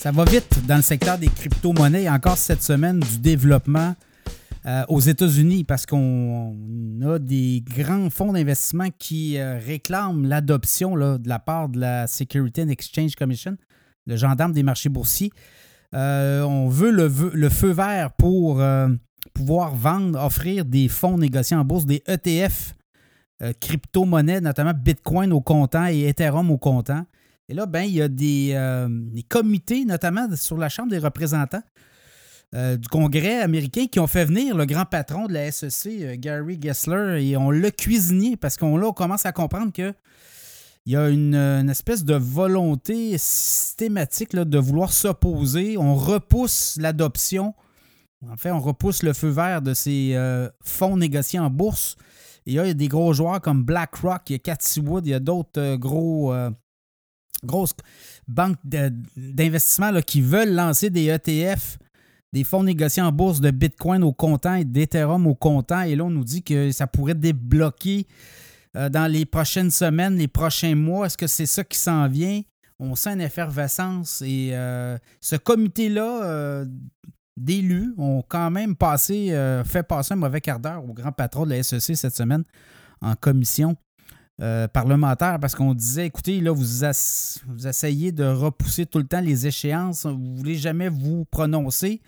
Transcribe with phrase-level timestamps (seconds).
[0.00, 2.08] Ça va vite dans le secteur des crypto-monnaies.
[2.08, 3.94] Encore cette semaine, du développement
[4.64, 6.56] euh, aux États-Unis parce qu'on
[7.04, 12.62] a des grands fonds d'investissement qui euh, réclament l'adoption de la part de la Security
[12.62, 13.58] and Exchange Commission,
[14.06, 15.32] le gendarme des marchés boursiers.
[15.94, 18.62] Euh, on veut le, le, feu vert pour
[19.34, 22.74] pouvoir vendre, offrir des fonds négociés en bourse, des ETF
[23.60, 27.04] crypto-monnaies, notamment Bitcoin au comptant et Ethereum au comptant.
[27.50, 28.88] Et là, ben, il y a des, euh,
[29.28, 31.62] comités, notamment sur la Chambre des représentants
[32.54, 36.16] euh, du Congrès américain, qui ont fait venir le grand patron de la SEC, euh,
[36.16, 39.92] Gary Gessler, et on l'a cuisiné parce qu'on là, on commence à comprendre que
[40.86, 45.76] il y a une, espèce de volonté systématique de vouloir s'opposer.
[45.76, 47.54] On repousse l'adoption.
[48.28, 50.16] En fait, on repousse le feu vert de ces
[50.62, 51.96] fonds négociés en bourse.
[52.46, 55.10] Et il y a des gros joueurs comme BlackRock, il y a Cathy Wood, il
[55.10, 56.32] y a d'autres gros
[57.44, 57.74] grosses
[58.28, 61.78] banques d'investissement qui veulent lancer des ETF,
[62.32, 65.82] des fonds négociés en bourse de Bitcoin au comptant et d'Ethereum au comptant.
[65.82, 68.06] Et là, on nous dit que ça pourrait débloquer
[68.76, 71.06] euh, dans les prochaines semaines, les prochains mois.
[71.06, 72.42] Est-ce que c'est ça qui s'en vient?
[72.78, 76.66] On sent une effervescence et euh, ce comité-là euh,
[77.36, 81.50] d'élus ont quand même passé, fait passer un mauvais quart d'heure au grand patron de
[81.50, 82.44] la SEC cette semaine
[83.02, 83.76] en commission.
[84.42, 86.84] Euh, parlementaire parce qu'on disait écoutez, là, vous,
[87.66, 92.00] essayez de repousser tout le temps les échéances, vous ne voulez jamais vous prononcer.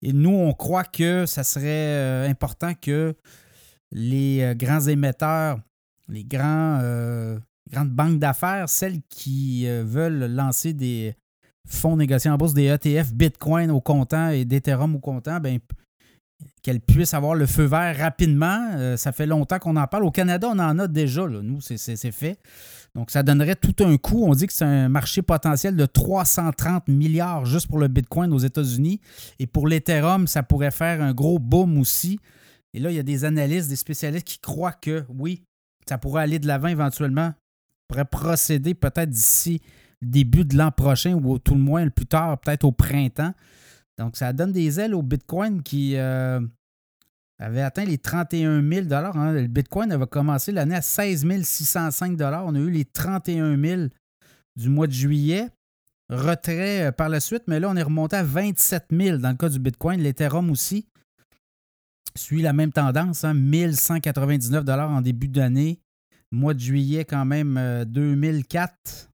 [0.00, 3.16] Et nous, on croit que ça serait euh, important que
[3.90, 5.58] les euh, grands émetteurs,
[6.08, 6.80] les grands,
[7.70, 11.14] grandes banques d'affaires, celles qui veulent lancer des
[11.66, 15.58] fonds négociés en bourse, des ETF Bitcoin au comptant et d'Ethereum au comptant, ben,
[16.62, 18.70] qu'elle puisse avoir le feu vert rapidement.
[18.74, 20.04] Euh, ça fait longtemps qu'on en parle.
[20.04, 21.26] Au Canada, on en a déjà.
[21.26, 22.38] Nous, c'est fait.
[22.94, 24.24] Donc, ça donnerait tout un coup.
[24.24, 28.38] On dit que c'est un marché potentiel de 330 milliards juste pour le Bitcoin aux
[28.38, 29.00] États-Unis.
[29.38, 32.18] Et pour l'Ethereum, ça pourrait faire un gros boom aussi.
[32.74, 35.42] Et là, il y a des analystes, des spécialistes qui croient que oui,
[35.88, 37.32] ça pourrait aller de l'avant éventuellement.
[37.88, 39.60] pourrait procéder peut-être d'ici
[40.02, 43.32] début de l'an prochain ou tout le moins le plus tard, peut-être au printemps.
[44.02, 46.40] Donc, ça donne des ailes au Bitcoin qui euh,
[47.38, 49.32] avait atteint les 31 000 hein.
[49.32, 53.82] Le Bitcoin avait commencé l'année à 16 605 On a eu les 31 000
[54.56, 55.48] du mois de juillet.
[56.10, 59.36] Retrait euh, par la suite, mais là, on est remonté à 27 000 dans le
[59.36, 60.00] cas du Bitcoin.
[60.00, 60.88] L'Ethereum aussi
[62.16, 65.78] suit la même tendance, hein, 1199 en début d'année.
[66.32, 69.11] Mois de juillet, quand même, 2004.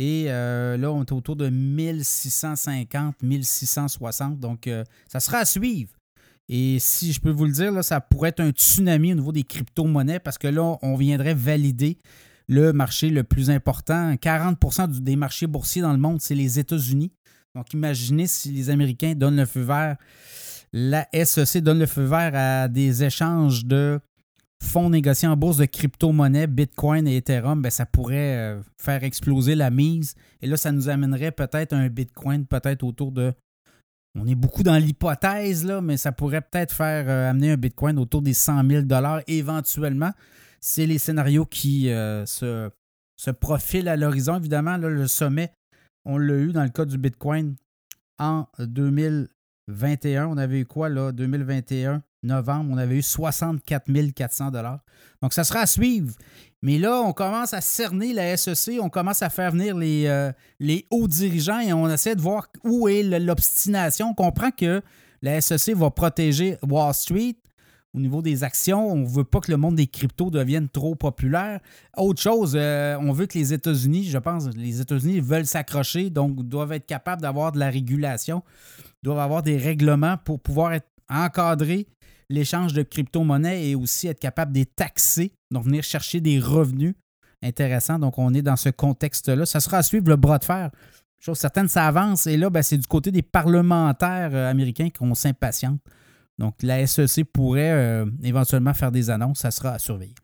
[0.00, 4.38] Et euh, là, on est autour de 1650, 1660.
[4.38, 5.90] Donc, euh, ça sera à suivre.
[6.48, 9.42] Et si je peux vous le dire, ça pourrait être un tsunami au niveau des
[9.42, 11.98] crypto-monnaies parce que là, on viendrait valider
[12.46, 14.14] le marché le plus important.
[14.14, 17.10] 40% des marchés boursiers dans le monde, c'est les États-Unis.
[17.56, 19.96] Donc, imaginez si les Américains donnent le feu vert,
[20.72, 23.98] la SEC donne le feu vert à des échanges de
[24.62, 29.54] fonds négociés en bourse de crypto-monnaies, Bitcoin et Ethereum, ben, ça pourrait euh, faire exploser
[29.54, 30.14] la mise.
[30.42, 33.32] Et là, ça nous amènerait peut-être un Bitcoin, peut-être autour de.
[34.18, 37.98] On est beaucoup dans l'hypothèse, là, mais ça pourrait peut-être faire euh, amener un Bitcoin
[37.98, 38.84] autour des 100 000
[39.28, 40.12] éventuellement.
[40.60, 42.70] C'est les scénarios qui euh, se,
[43.16, 44.36] se, profilent à l'horizon.
[44.36, 45.52] Évidemment, le sommet,
[46.04, 47.54] on l'a eu dans le cas du Bitcoin
[48.18, 50.26] en 2021.
[50.26, 52.02] On avait eu quoi, là, 2021?
[52.22, 54.50] Novembre, on avait eu 64 400
[55.22, 56.14] Donc, ça sera à suivre.
[56.62, 60.32] Mais là, on commence à cerner la SEC, on commence à faire venir les, euh,
[60.58, 64.10] les hauts dirigeants et on essaie de voir où est l'obstination.
[64.10, 64.82] On comprend que
[65.22, 67.36] la SEC va protéger Wall Street
[67.94, 68.90] au niveau des actions.
[68.90, 71.60] On ne veut pas que le monde des cryptos devienne trop populaire.
[71.96, 76.42] Autre chose, euh, on veut que les États-Unis, je pense, les États-Unis veulent s'accrocher, donc
[76.42, 78.42] doivent être capables d'avoir de la régulation,
[79.02, 81.86] doivent avoir des règlements pour pouvoir être encadrés
[82.30, 86.94] l'échange de crypto-monnaies et aussi être capable de les taxer, donc venir chercher des revenus
[87.42, 87.98] intéressants.
[87.98, 89.46] Donc, on est dans ce contexte-là.
[89.46, 90.70] Ça sera à suivre le bras de fer.
[91.20, 92.26] Chose certaine, ça avance.
[92.26, 95.80] Et là, ben, c'est du côté des parlementaires euh, américains qu'on s'impatiente.
[96.38, 99.40] Donc, la SEC pourrait euh, éventuellement faire des annonces.
[99.40, 100.14] Ça sera à surveiller.